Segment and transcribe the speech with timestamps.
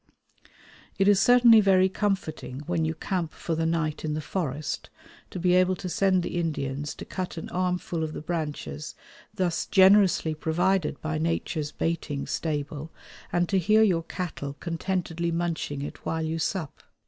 [0.97, 4.89] It is certainly very comforting when you camp for the night in the forest
[5.29, 8.95] to be able to send the Indians to cut an armful of the branches
[9.31, 12.89] thus generously provided by Nature's baiting stable,
[13.31, 16.81] and to hear your cattle contentedly munching it while you sup.